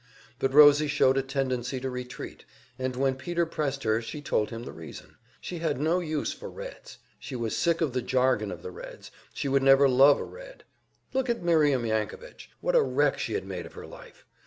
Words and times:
But 0.39 0.51
Rosie 0.51 0.87
showed 0.87 1.15
a 1.15 1.21
tendency 1.21 1.79
to 1.79 1.87
retreat, 1.87 2.43
and 2.79 2.95
when 2.95 3.13
Peter 3.13 3.45
pressed 3.45 3.83
her, 3.83 4.01
she 4.01 4.19
told 4.19 4.49
him 4.49 4.63
the 4.63 4.71
reason. 4.71 5.15
She 5.39 5.59
had 5.59 5.79
no 5.79 5.99
use 5.99 6.33
for 6.33 6.49
Reds; 6.49 6.97
she 7.19 7.35
was 7.35 7.55
sick 7.55 7.81
of 7.81 7.93
the 7.93 8.01
jargon 8.01 8.49
of 8.49 8.63
the 8.63 8.71
Reds, 8.71 9.11
she 9.31 9.47
would 9.47 9.61
never 9.61 9.87
love 9.87 10.19
a 10.19 10.23
Red. 10.23 10.63
Look 11.13 11.29
at 11.29 11.43
Miriam 11.43 11.85
Yankovich 11.85 12.49
what 12.61 12.73
a 12.75 12.81
wreck 12.81 13.19
she 13.19 13.33
had 13.33 13.45
made 13.45 13.67
of 13.67 13.73
her 13.73 13.85
life! 13.85 14.25